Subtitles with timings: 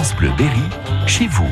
[0.00, 0.62] France Bleu Berry,
[1.06, 1.46] chez vous.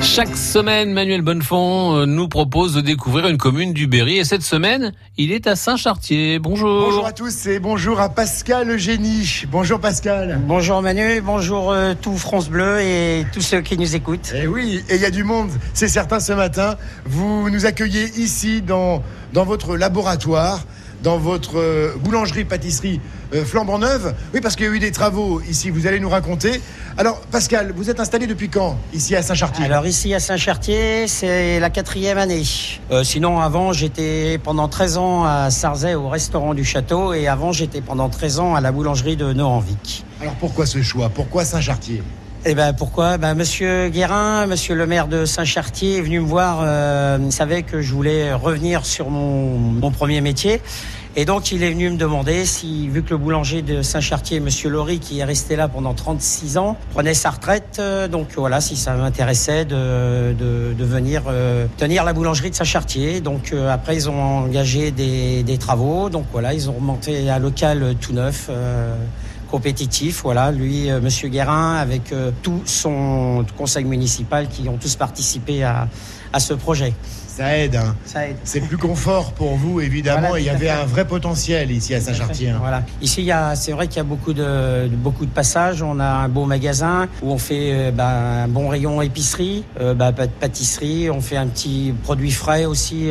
[0.00, 4.18] Chaque semaine, Manuel Bonnefond euh, nous propose de découvrir une commune du Berry.
[4.18, 6.38] Et cette semaine, il est à Saint-Chartier.
[6.38, 6.86] Bonjour.
[6.86, 9.46] Bonjour à tous et bonjour à Pascal Eugénie.
[9.50, 10.40] Bonjour Pascal.
[10.46, 14.32] Bonjour Manu, bonjour euh, tout France Bleu et tous ceux qui nous écoutent.
[14.32, 16.76] Et oui, et il y a du monde, c'est certain ce matin.
[17.04, 19.02] Vous nous accueillez ici dans,
[19.32, 20.60] dans votre laboratoire
[21.02, 23.00] dans votre euh, boulangerie-pâtisserie
[23.34, 24.14] euh, flambant neuve.
[24.34, 26.60] Oui, parce qu'il y a eu des travaux ici, vous allez nous raconter.
[26.98, 29.64] Alors, Pascal, vous êtes installé depuis quand ici à Saint-Chartier?
[29.64, 32.42] Alors ici à Saint-Chartier, c'est la quatrième année.
[32.90, 37.52] Euh, sinon, avant, j'étais pendant 13 ans à Sarzay au restaurant du château et avant,
[37.52, 40.04] j'étais pendant 13 ans à la boulangerie de Noranvic.
[40.20, 41.08] Alors pourquoi ce choix?
[41.08, 42.02] Pourquoi Saint-Chartier?
[42.44, 43.18] Eh ben pourquoi?
[43.18, 46.60] Ben, Monsieur Guérin, Monsieur le maire de Saint-Chartier est venu me voir.
[46.62, 50.60] Euh, il savait que je voulais revenir sur mon, mon premier métier.
[51.16, 54.70] Et donc, il est venu me demander si, vu que le boulanger de Saint-Chartier, Monsieur
[54.70, 58.76] Laurie, qui est resté là pendant 36 ans, prenait sa retraite, euh, donc voilà, si
[58.76, 63.20] ça m'intéressait de, de, de, venir euh, tenir la boulangerie de Saint-Chartier.
[63.20, 66.10] Donc euh, après, ils ont engagé des, des, travaux.
[66.10, 68.48] Donc voilà, ils ont remonté un local tout neuf
[69.50, 70.22] compétitif.
[70.22, 75.64] Voilà, lui, euh, Monsieur Guérin, avec euh, tout son conseil municipal qui ont tous participé
[75.64, 75.88] à,
[76.32, 76.94] à ce projet.
[77.26, 77.76] Ça aide.
[77.76, 77.94] Hein.
[78.04, 78.36] Ça aide.
[78.44, 80.28] C'est plus confort pour vous, évidemment.
[80.28, 82.50] Voilà, il y avait un vrai potentiel ici à Saint-Chartier.
[82.50, 82.58] Hein.
[82.60, 82.82] Voilà.
[83.00, 85.80] Ici, il y a, c'est vrai qu'il y a beaucoup de, beaucoup de passages.
[85.82, 89.94] On a un beau magasin où on fait euh, bah, un bon rayon épicerie, euh,
[89.94, 91.08] bah, pâtisserie.
[91.08, 93.10] On fait un petit produit frais aussi.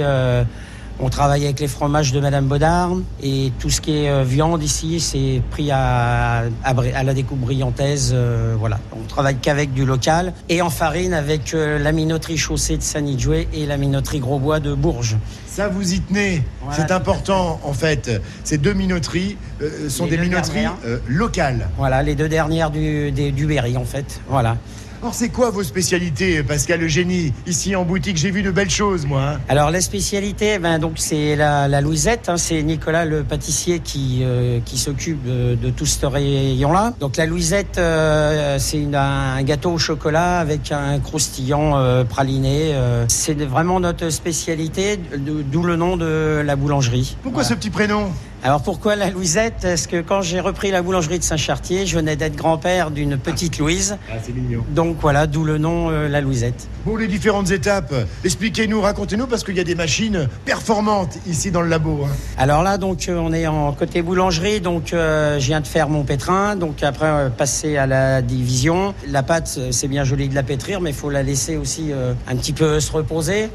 [1.01, 2.91] On travaille avec les fromages de Madame Baudard
[3.23, 7.39] et tout ce qui est euh, viande ici, c'est pris à, à, à, la découpe
[7.39, 8.11] brillantaise.
[8.13, 12.75] Euh, voilà, on travaille qu'avec du local et en farine avec euh, la minoterie chaussée
[12.75, 15.15] de Sanidjoué et la minoterie Grosbois de Bourges.
[15.47, 16.43] Ça, vous y tenez.
[16.61, 18.21] Voilà, c'est important, en fait.
[18.43, 20.67] Ces deux minoteries euh, sont les des minoteries
[21.07, 21.69] locales.
[21.77, 24.19] Voilà, les deux dernières du, des, du Berry, en fait.
[24.27, 24.57] Voilà.
[25.01, 29.05] Alors c'est quoi vos spécialités, Pascal Eugénie Ici en boutique, j'ai vu de belles choses,
[29.05, 29.21] moi.
[29.21, 29.39] Hein.
[29.47, 34.19] Alors les spécialités, ben donc c'est la, la, Louisette, hein, c'est Nicolas le pâtissier qui
[34.23, 36.95] euh, qui s'occupe de, de, tout ce rayon-là.
[36.99, 42.75] Donc la Louisette, euh, c'est un gâteau au chocolat avec un croustillant euh, praliné.
[43.07, 47.15] c'est vraiment notre spécialité, d'où le nom de la boulangerie.
[47.23, 47.49] Pourquoi voilà.
[47.49, 48.11] ce petit prénom?
[48.43, 49.59] Alors pourquoi la Louisette?
[49.61, 53.57] Parce que quand j'ai repris la boulangerie de Saint-Chartier, je venais d'être grand-père d'une petite
[53.57, 53.97] Louise.
[54.09, 54.63] Ah, c'est mignon.
[54.69, 56.67] Donc voilà, d'où le nom euh, la Louisette.
[56.85, 61.61] Bon, les différentes étapes, expliquez-nous, racontez-nous, parce qu'il y a des machines performantes ici dans
[61.61, 62.05] le labo.
[62.05, 62.09] Hein.
[62.37, 65.89] Alors là, donc euh, on est en côté boulangerie, donc euh, je viens de faire
[65.89, 68.93] mon pétrin, donc après euh, passer à la division.
[69.07, 72.13] La pâte, c'est bien joli de la pétrir, mais il faut la laisser aussi euh,
[72.27, 73.49] un petit peu se reposer.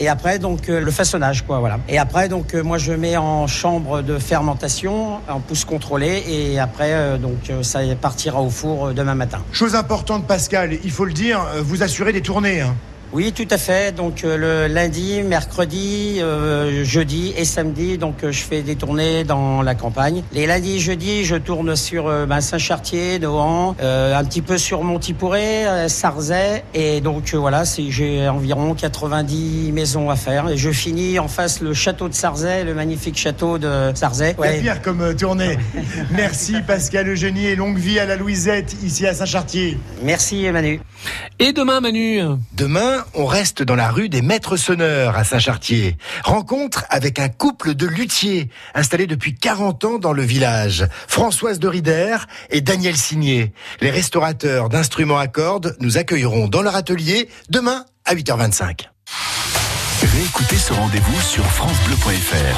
[0.00, 1.80] Et après, donc, euh, le façonnage, quoi, voilà.
[1.88, 6.58] Et après, donc, euh, moi, je mets en chambre de fermentation, en pousse contrôlée, et
[6.58, 9.40] après, euh, donc, ça partira au four demain matin.
[9.52, 12.74] Chose importante, Pascal, il faut le dire, vous assurez des tournées, hein.
[13.12, 13.94] Oui, tout à fait.
[13.94, 19.24] Donc euh, le lundi, mercredi, euh, jeudi et samedi, donc euh, je fais des tournées
[19.24, 20.22] dans la campagne.
[20.32, 24.82] Les lundis et jeudis, je tourne sur euh, ben, Saint-Chartier, Nohant, un petit peu sur
[24.82, 30.48] Montipouré, Sarzay, et donc voilà, j'ai environ 90 maisons à faire.
[30.50, 34.34] Et je finis en face le château de Sarzay, le magnifique château de Sarzay.
[34.38, 34.60] Ouais.
[34.60, 35.58] pire comme tournée.
[36.10, 39.78] Merci Pascal Eugénie et longue vie à la Louisette ici à Saint-Chartier.
[40.02, 40.80] Merci Manu.
[41.38, 42.20] Et demain, Manu
[42.52, 45.96] Demain, on reste dans la rue des Maîtres Sonneurs à Saint-Chartier.
[46.24, 50.86] Rencontre avec un couple de luthiers installés depuis 40 ans dans le village.
[51.06, 52.16] Françoise de Rider
[52.50, 53.52] et Daniel Signé.
[53.80, 58.88] Les restaurateurs d'instruments à cordes nous accueilleront dans leur atelier demain à 8h25.
[60.02, 62.56] Réécoutez ce rendez-vous sur francebleu.fr.